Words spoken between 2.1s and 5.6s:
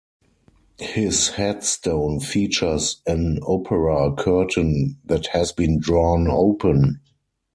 features an opera curtain that has